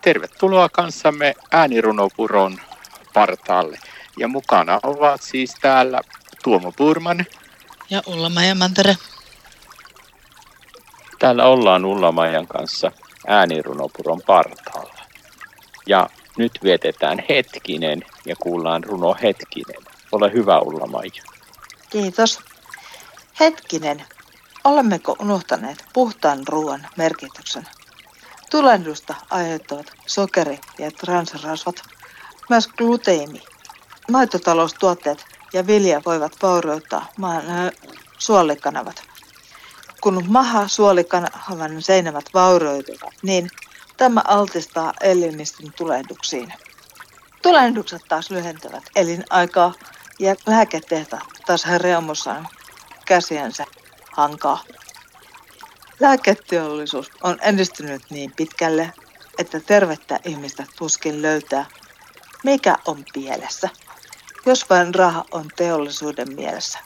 Tervetuloa 0.00 0.68
kanssamme 0.68 1.34
äänirunopuron 1.50 2.58
partaalle. 3.14 3.78
Ja 4.18 4.28
mukana 4.28 4.80
ovat 4.82 5.22
siis 5.22 5.54
täällä 5.60 6.00
Tuomo 6.44 6.72
Purman. 6.72 7.26
Ja 7.90 8.02
Ulla-Maija 8.06 8.54
Mantere. 8.54 8.96
Täällä 11.18 11.44
ollaan 11.44 11.84
Ulla-Maijan 11.84 12.46
kanssa 12.46 12.92
äänirunopuron 13.26 14.22
partaalla. 14.26 15.02
Ja 15.86 16.10
nyt 16.36 16.52
vietetään 16.62 17.24
hetkinen 17.28 18.04
ja 18.26 18.36
kuullaan 18.36 18.84
runo 18.84 19.16
hetkinen. 19.22 19.82
Ole 20.12 20.32
hyvä 20.32 20.58
Ulla-Maija. 20.58 21.22
Kiitos. 21.90 22.40
Hetkinen, 23.40 24.04
olemmeko 24.64 25.16
unohtaneet 25.18 25.84
puhtaan 25.92 26.38
ruoan 26.48 26.86
merkityksen? 26.96 27.66
Tulehdusta 28.50 29.14
aiheuttavat 29.30 29.92
sokeri 30.06 30.60
ja 30.78 30.90
transrasvat, 30.90 31.82
myös 32.48 32.68
gluteini. 32.68 33.42
Maitotaloustuotteet 34.10 35.24
ja 35.52 35.66
vilja 35.66 36.02
voivat 36.06 36.32
vaurioittaa 36.42 37.06
maan 37.18 37.44
suolikanavat. 38.18 39.02
Kun 40.00 40.24
maha 40.28 40.68
suolikanavan 40.68 41.82
seinämät 41.82 42.24
vaurioituvat, 42.34 43.14
niin 43.22 43.50
tämä 43.96 44.22
altistaa 44.24 44.92
elimistön 45.00 45.72
tulehduksiin. 45.76 46.52
Tulehdukset 47.42 48.02
taas 48.08 48.30
lyhentävät 48.30 48.82
elinaikaa 48.96 49.72
ja 50.18 50.34
lääketehtaat 50.46 51.28
taas 51.46 51.66
reumusaan 51.78 52.48
käsiensä 53.06 53.64
hankaa. 54.12 54.62
Lääketeollisuus 56.00 57.10
on 57.22 57.38
edistynyt 57.40 58.02
niin 58.10 58.32
pitkälle, 58.36 58.92
että 59.38 59.60
tervettä 59.60 60.20
ihmistä 60.24 60.64
tuskin 60.78 61.22
löytää, 61.22 61.66
mikä 62.44 62.76
on 62.86 63.04
pielessä, 63.12 63.68
jos 64.46 64.70
vain 64.70 64.94
raha 64.94 65.24
on 65.30 65.46
teollisuuden 65.56 66.34
mielessä. 66.34 66.78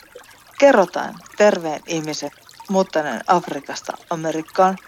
Kerrotaan 0.58 1.14
terveen 1.36 1.80
ihmisen 1.86 2.30
muuttaneen 2.68 3.20
Afrikasta 3.26 3.92
Amerikkaan. 4.10 4.78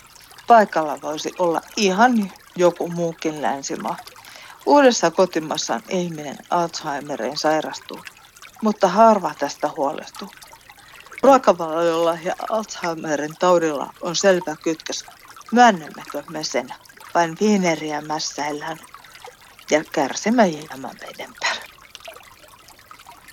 Paikalla 0.46 0.98
voisi 1.02 1.33
olla 1.38 1.61
ihan 1.77 2.33
joku 2.56 2.88
muukin 2.88 3.42
länsimaa. 3.42 3.96
Uudessa 4.66 5.11
kotimassaan 5.11 5.83
ihminen 5.88 6.36
Alzheimeriin 6.50 7.38
sairastuu, 7.38 8.00
mutta 8.62 8.88
harva 8.88 9.34
tästä 9.38 9.70
huolestuu. 9.77 10.28
Ruokavaliolla 11.27 12.19
ja 12.24 12.34
Alzheimerin 12.50 13.34
taudilla 13.38 13.92
on 14.00 14.16
selvä 14.16 14.56
kytkös. 14.62 15.05
Myönnämmekö 15.52 16.22
me 16.30 16.44
sen? 16.44 16.68
Vain 17.14 17.36
viineriä 17.41 18.00
mässäillään 18.00 18.78
ja 19.70 19.84
kärsimme 19.92 20.46
jäämään 20.48 20.94
veden 21.00 21.30
päälle. 21.41 21.64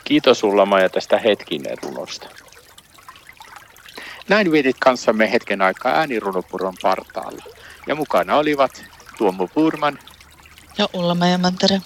Kiitos 0.03 0.43
Ulla 0.43 0.65
Maija 0.65 0.89
tästä 0.89 1.17
hetkinen 1.19 1.77
runosta. 1.83 2.27
Näin 4.29 4.51
vietit 4.51 4.77
kanssamme 4.79 5.31
hetken 5.31 5.61
aikaa 5.61 5.91
äänirunopuron 5.91 6.75
partaalla. 6.81 7.45
Ja 7.87 7.95
mukana 7.95 8.35
olivat 8.35 8.83
Tuomo 9.17 9.47
Purman 9.47 9.99
ja 10.77 10.87
Ulla 10.93 11.15
Mantere. 11.15 11.81